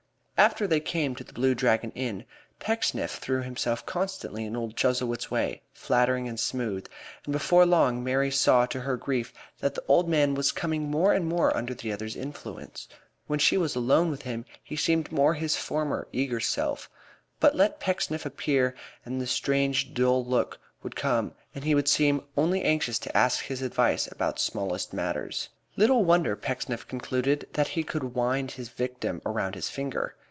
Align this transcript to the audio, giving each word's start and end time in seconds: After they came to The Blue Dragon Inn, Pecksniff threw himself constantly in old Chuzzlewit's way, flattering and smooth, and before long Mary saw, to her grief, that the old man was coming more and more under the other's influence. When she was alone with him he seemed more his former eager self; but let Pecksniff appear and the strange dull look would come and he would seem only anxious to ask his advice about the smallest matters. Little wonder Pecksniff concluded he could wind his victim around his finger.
After 0.43 0.65
they 0.65 0.79
came 0.79 1.13
to 1.17 1.23
The 1.23 1.33
Blue 1.33 1.53
Dragon 1.53 1.91
Inn, 1.91 2.25
Pecksniff 2.57 3.11
threw 3.11 3.43
himself 3.43 3.85
constantly 3.85 4.43
in 4.43 4.55
old 4.55 4.75
Chuzzlewit's 4.75 5.29
way, 5.29 5.61
flattering 5.71 6.27
and 6.27 6.39
smooth, 6.39 6.87
and 7.23 7.31
before 7.31 7.63
long 7.63 8.03
Mary 8.03 8.31
saw, 8.31 8.65
to 8.65 8.79
her 8.81 8.97
grief, 8.97 9.31
that 9.59 9.75
the 9.75 9.83
old 9.87 10.09
man 10.09 10.33
was 10.33 10.51
coming 10.51 10.89
more 10.89 11.13
and 11.13 11.27
more 11.27 11.55
under 11.55 11.75
the 11.75 11.93
other's 11.93 12.15
influence. 12.15 12.87
When 13.27 13.37
she 13.37 13.55
was 13.55 13.75
alone 13.75 14.09
with 14.09 14.23
him 14.23 14.45
he 14.63 14.75
seemed 14.75 15.11
more 15.11 15.35
his 15.35 15.55
former 15.57 16.07
eager 16.11 16.39
self; 16.39 16.89
but 17.39 17.55
let 17.55 17.79
Pecksniff 17.79 18.25
appear 18.25 18.73
and 19.05 19.21
the 19.21 19.27
strange 19.27 19.93
dull 19.93 20.25
look 20.25 20.57
would 20.81 20.95
come 20.95 21.35
and 21.53 21.63
he 21.65 21.75
would 21.75 21.87
seem 21.87 22.23
only 22.35 22.63
anxious 22.63 22.97
to 22.97 23.15
ask 23.15 23.45
his 23.45 23.61
advice 23.61 24.11
about 24.11 24.37
the 24.37 24.41
smallest 24.41 24.91
matters. 24.91 25.49
Little 25.75 26.03
wonder 26.03 26.35
Pecksniff 26.35 26.87
concluded 26.87 27.47
he 27.69 27.83
could 27.83 28.15
wind 28.15 28.49
his 28.53 28.69
victim 28.69 29.21
around 29.23 29.53
his 29.53 29.69
finger. 29.69 30.15